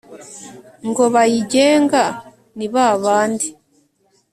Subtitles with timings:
[0.89, 2.01] Ngo bayigenga
[2.57, 3.47] ni ba bandi